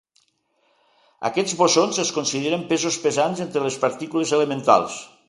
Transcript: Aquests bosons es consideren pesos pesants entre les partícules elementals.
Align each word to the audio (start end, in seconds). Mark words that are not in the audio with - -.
Aquests 1.29 1.53
bosons 1.59 1.99
es 2.05 2.11
consideren 2.15 2.63
pesos 2.71 2.97
pesants 3.07 3.45
entre 3.47 3.65
les 3.67 3.79
partícules 3.85 4.33
elementals. 4.39 4.99